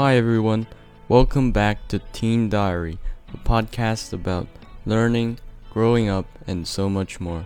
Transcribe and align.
Hi, 0.00 0.14
everyone. 0.14 0.68
Welcome 1.08 1.50
back 1.50 1.88
to 1.88 1.98
Teen 1.98 2.48
Diary, 2.48 3.00
a 3.34 3.36
podcast 3.36 4.12
about 4.12 4.46
learning, 4.86 5.40
growing 5.70 6.08
up, 6.08 6.26
and 6.46 6.68
so 6.68 6.88
much 6.88 7.18
more. 7.18 7.44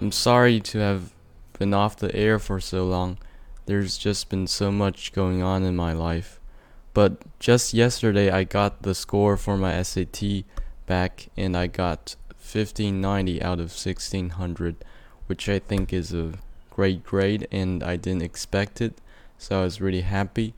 I'm 0.00 0.12
sorry 0.12 0.60
to 0.60 0.78
have 0.78 1.12
been 1.58 1.74
off 1.74 1.96
the 1.96 2.14
air 2.14 2.38
for 2.38 2.60
so 2.60 2.84
long. 2.84 3.18
There's 3.66 3.98
just 3.98 4.28
been 4.28 4.46
so 4.46 4.70
much 4.70 5.12
going 5.12 5.42
on 5.42 5.64
in 5.64 5.74
my 5.74 5.92
life. 5.92 6.38
But 6.92 7.16
just 7.40 7.74
yesterday, 7.74 8.30
I 8.30 8.44
got 8.44 8.82
the 8.82 8.94
score 8.94 9.36
for 9.36 9.56
my 9.56 9.82
SAT 9.82 10.44
back, 10.86 11.26
and 11.36 11.56
I 11.56 11.66
got 11.66 12.14
1590 12.36 13.42
out 13.42 13.58
of 13.58 13.74
1600, 13.74 14.84
which 15.26 15.48
I 15.48 15.58
think 15.58 15.92
is 15.92 16.14
a 16.14 16.34
great 16.70 17.02
grade, 17.02 17.48
and 17.50 17.82
I 17.82 17.96
didn't 17.96 18.22
expect 18.22 18.80
it, 18.80 19.00
so 19.38 19.62
I 19.62 19.64
was 19.64 19.80
really 19.80 20.02
happy. 20.02 20.54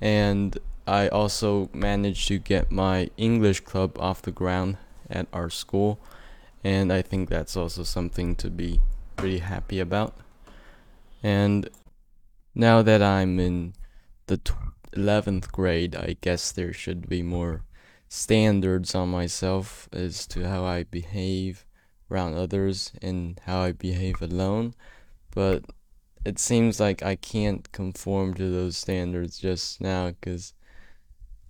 And 0.00 0.58
I 0.86 1.08
also 1.08 1.68
managed 1.72 2.28
to 2.28 2.38
get 2.38 2.72
my 2.72 3.10
English 3.16 3.60
club 3.60 3.98
off 3.98 4.22
the 4.22 4.30
ground 4.30 4.78
at 5.08 5.26
our 5.32 5.50
school, 5.50 6.00
and 6.64 6.92
I 6.92 7.02
think 7.02 7.28
that's 7.28 7.56
also 7.56 7.82
something 7.82 8.34
to 8.36 8.50
be 8.50 8.80
pretty 9.16 9.38
happy 9.38 9.80
about. 9.80 10.14
And 11.22 11.68
now 12.54 12.82
that 12.82 13.02
I'm 13.02 13.38
in 13.38 13.74
the 14.26 14.40
11th 14.96 15.52
grade, 15.52 15.94
I 15.94 16.16
guess 16.20 16.50
there 16.50 16.72
should 16.72 17.08
be 17.08 17.22
more 17.22 17.64
standards 18.08 18.94
on 18.94 19.08
myself 19.08 19.88
as 19.92 20.26
to 20.28 20.48
how 20.48 20.64
I 20.64 20.84
behave 20.84 21.64
around 22.10 22.34
others 22.34 22.92
and 23.00 23.40
how 23.46 23.60
I 23.60 23.72
behave 23.72 24.20
alone. 24.20 24.74
But 25.30 25.64
it 26.24 26.38
seems 26.38 26.78
like 26.78 27.02
I 27.02 27.16
can't 27.16 27.70
conform 27.72 28.34
to 28.34 28.50
those 28.50 28.76
standards 28.76 29.38
just 29.38 29.80
now 29.80 30.08
because 30.10 30.54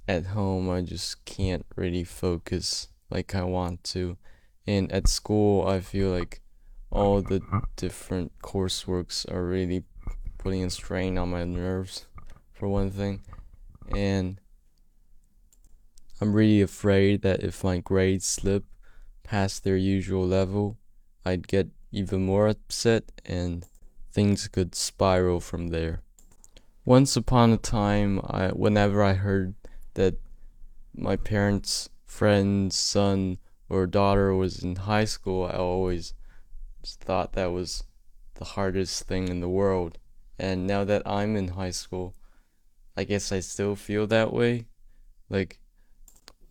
at 0.06 0.27
home 0.27 0.70
I 0.70 0.82
just 0.82 1.24
can't 1.24 1.66
really 1.77 2.04
focus 2.04 2.88
like 3.10 3.34
I 3.34 3.42
want 3.42 3.82
to. 3.84 4.16
And 4.66 4.90
at 4.92 5.08
school, 5.08 5.66
I 5.66 5.80
feel 5.80 6.10
like 6.10 6.40
all 6.90 7.22
the 7.22 7.40
different 7.77 8.32
courseworks 8.42 9.30
are 9.30 9.44
really 9.44 9.84
putting 10.38 10.64
a 10.64 10.70
strain 10.70 11.18
on 11.18 11.30
my 11.30 11.44
nerves, 11.44 12.06
for 12.52 12.68
one 12.68 12.90
thing. 12.90 13.22
And 13.94 14.40
I'm 16.20 16.32
really 16.32 16.60
afraid 16.60 17.22
that 17.22 17.42
if 17.42 17.64
my 17.64 17.78
grades 17.78 18.27
slip 18.27 18.64
past 19.22 19.64
their 19.64 19.77
usual 19.77 20.27
level, 20.27 20.78
I'd 21.24 21.48
get 21.48 21.68
even 21.90 22.24
more 22.24 22.46
upset 22.48 23.10
and 23.24 23.64
things 24.12 24.48
could 24.48 24.75
spiral 24.75 25.41
from 25.41 25.69
there. 25.69 26.03
Once 26.84 27.16
upon 27.16 27.53
a 27.53 27.56
time, 27.56 28.20
I, 28.25 28.48
whenever 28.48 29.02
I 29.02 29.14
heard 29.14 29.55
that 29.94 30.19
my 30.94 31.17
parents' 31.17 31.89
friend's 32.05 32.77
son 32.77 33.39
or 33.69 33.86
daughter 33.86 34.34
was 34.34 34.62
in 34.62 34.77
high 34.77 35.05
school, 35.05 35.44
I 35.47 35.56
always 35.56 36.14
thought 36.84 37.34
that 37.34 37.52
was 37.52 37.84
the 38.34 38.44
hardest 38.44 39.05
thing 39.05 39.28
in 39.28 39.41
the 39.41 39.48
world. 39.48 39.98
And 40.39 40.67
now 40.67 40.84
that 40.84 41.02
I'm 41.06 41.36
in 41.36 41.48
high 41.48 41.70
school, 41.70 42.14
I 42.97 43.05
guess 43.05 43.30
I 43.30 43.41
still 43.41 43.77
feel 43.77 44.06
that 44.08 44.33
way. 44.33 44.67
Like, 45.28 45.61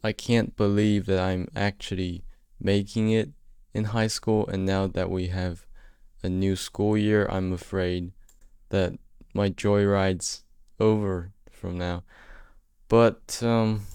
I 0.03 0.13
can't 0.13 0.55
believe 0.55 1.05
that 1.07 1.19
I'm 1.19 1.49
actually 1.55 2.23
making 2.59 3.09
it 3.11 3.31
in 3.73 3.85
high 3.85 4.07
school, 4.07 4.47
and 4.47 4.65
now 4.65 4.87
that 4.87 5.09
we 5.09 5.27
have 5.27 5.65
a 6.23 6.29
new 6.29 6.55
school 6.55 6.97
year, 6.97 7.27
I'm 7.29 7.53
afraid 7.53 8.11
that 8.69 8.93
my 9.33 9.49
joyride's 9.49 10.43
over 10.79 11.33
from 11.51 11.77
now. 11.77 12.03
But 12.87 13.41
um, 13.43 13.85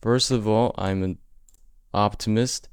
first 0.00 0.30
of 0.30 0.46
all, 0.46 0.74
I'm 0.78 1.02
an 1.02 1.18
optimist, 1.92 2.68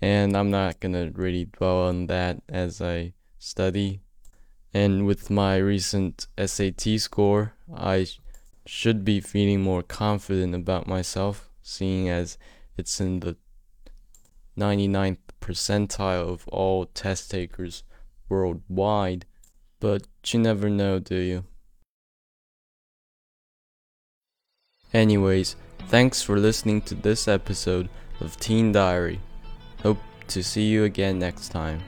and 0.00 0.36
I'm 0.36 0.50
not 0.50 0.80
gonna 0.80 1.10
really 1.14 1.46
dwell 1.46 1.84
on 1.84 2.06
that 2.06 2.42
as 2.48 2.80
I 2.80 3.14
study. 3.38 4.00
And 4.74 5.06
with 5.06 5.30
my 5.30 5.56
recent 5.56 6.26
SAT 6.36 7.00
score, 7.00 7.54
I 7.74 8.06
should 8.66 9.04
be 9.04 9.20
feeling 9.20 9.62
more 9.62 9.82
confident 9.82 10.54
about 10.54 10.86
myself, 10.86 11.48
seeing 11.62 12.08
as 12.08 12.36
it's 12.76 13.00
in 13.00 13.20
the 13.20 13.36
99th 14.58 15.18
percentile 15.48 16.28
of 16.28 16.46
all 16.48 16.84
test 16.86 17.30
takers 17.30 17.82
worldwide. 18.28 19.24
But 19.80 20.06
you 20.26 20.40
never 20.40 20.68
know, 20.68 20.98
do 20.98 21.16
you? 21.16 21.44
Anyways, 24.92 25.56
thanks 25.88 26.22
for 26.22 26.38
listening 26.38 26.82
to 26.82 26.94
this 26.94 27.28
episode 27.28 27.88
of 28.20 28.38
Teen 28.38 28.72
Diary. 28.72 29.20
Hope 29.82 29.98
to 30.28 30.42
see 30.42 30.66
you 30.66 30.84
again 30.84 31.18
next 31.18 31.50
time. 31.50 31.80